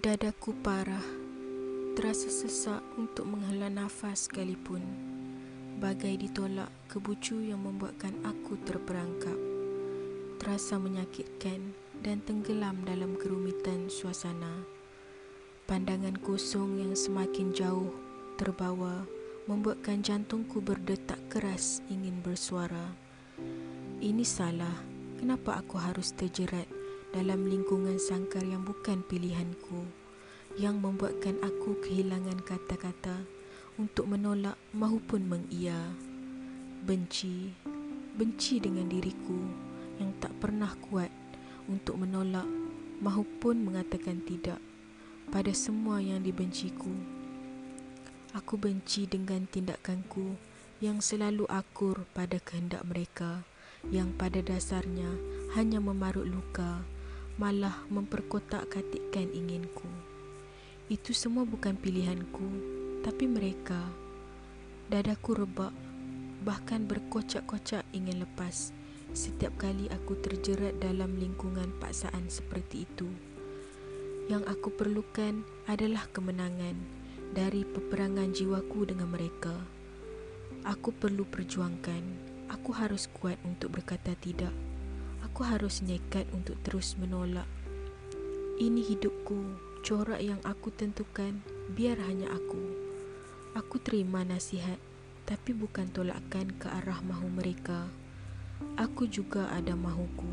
[0.00, 1.04] Dadaku parah,
[1.92, 4.80] terasa sesak untuk menghela nafas sekalipun.
[5.76, 9.36] Bagai ditolak kebucu yang membuatkan aku terperangkap.
[10.40, 14.64] Terasa menyakitkan dan tenggelam dalam kerumitan suasana.
[15.68, 17.92] Pandangan kosong yang semakin jauh
[18.40, 19.04] terbawa
[19.52, 22.96] membuatkan jantungku berdetak keras ingin bersuara.
[24.00, 24.80] Ini salah,
[25.20, 26.79] kenapa aku harus terjerat
[27.10, 29.82] dalam lingkungan sangkar yang bukan pilihanku
[30.54, 33.26] yang membuatkan aku kehilangan kata-kata
[33.78, 35.78] untuk menolak mahupun mengia
[36.86, 37.50] benci
[38.14, 39.38] benci dengan diriku
[39.98, 41.10] yang tak pernah kuat
[41.66, 42.46] untuk menolak
[43.02, 44.58] mahupun mengatakan tidak
[45.30, 46.90] pada semua yang dibenciku.
[48.34, 50.38] Aku benci dengan tindakanku
[50.78, 53.42] yang selalu akur pada kehendak mereka
[53.88, 55.08] yang pada dasarnya
[55.56, 56.84] hanya memarut luka
[57.40, 59.88] malah memperkotak-katikkan inginku.
[60.92, 62.44] Itu semua bukan pilihanku,
[63.00, 63.80] tapi mereka.
[64.92, 65.72] Dadaku rebak,
[66.44, 68.76] bahkan berkocak-kocak ingin lepas
[69.16, 73.10] setiap kali aku terjerat dalam lingkungan paksaan seperti itu.
[74.30, 76.78] Yang aku perlukan adalah kemenangan
[77.34, 79.56] dari peperangan jiwaku dengan mereka.
[80.62, 82.30] Aku perlu perjuangkan.
[82.54, 84.54] Aku harus kuat untuk berkata tidak
[85.40, 87.48] aku harus nekat untuk terus menolak.
[88.60, 91.40] Ini hidupku, corak yang aku tentukan,
[91.72, 92.60] biar hanya aku.
[93.56, 94.76] Aku terima nasihat,
[95.24, 97.88] tapi bukan tolakan ke arah mahu mereka.
[98.76, 100.28] Aku juga ada mahuku.